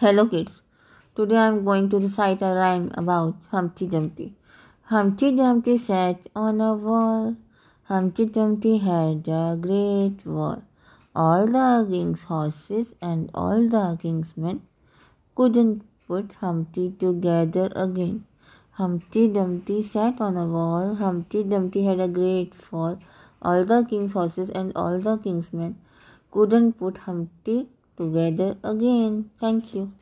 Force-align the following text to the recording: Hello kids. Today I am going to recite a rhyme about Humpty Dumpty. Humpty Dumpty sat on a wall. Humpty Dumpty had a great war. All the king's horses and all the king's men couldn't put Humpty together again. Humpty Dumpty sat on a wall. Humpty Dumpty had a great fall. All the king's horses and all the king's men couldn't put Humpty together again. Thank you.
Hello 0.00 0.22
kids. 0.24 0.62
Today 1.14 1.36
I 1.36 1.48
am 1.48 1.62
going 1.62 1.90
to 1.90 1.98
recite 1.98 2.40
a 2.40 2.54
rhyme 2.54 2.90
about 2.94 3.34
Humpty 3.50 3.86
Dumpty. 3.86 4.32
Humpty 4.84 5.30
Dumpty 5.36 5.76
sat 5.76 6.26
on 6.34 6.62
a 6.62 6.72
wall. 6.74 7.36
Humpty 7.84 8.24
Dumpty 8.24 8.78
had 8.78 9.28
a 9.28 9.58
great 9.60 10.24
war. 10.24 10.62
All 11.14 11.44
the 11.46 11.86
king's 11.90 12.22
horses 12.22 12.94
and 13.02 13.30
all 13.34 13.68
the 13.74 13.98
king's 14.00 14.34
men 14.38 14.62
couldn't 15.34 15.82
put 16.08 16.32
Humpty 16.44 16.92
together 16.98 17.70
again. 17.76 18.24
Humpty 18.78 19.28
Dumpty 19.28 19.82
sat 19.82 20.18
on 20.18 20.38
a 20.38 20.46
wall. 20.46 20.94
Humpty 20.94 21.44
Dumpty 21.44 21.84
had 21.84 22.00
a 22.00 22.08
great 22.08 22.54
fall. 22.54 22.98
All 23.42 23.66
the 23.66 23.82
king's 23.84 24.14
horses 24.14 24.48
and 24.48 24.72
all 24.74 24.98
the 24.98 25.18
king's 25.18 25.52
men 25.52 25.76
couldn't 26.30 26.78
put 26.78 27.04
Humpty 27.10 27.68
together 28.00 28.56
again. 28.64 29.30
Thank 29.38 29.74
you. 29.74 29.92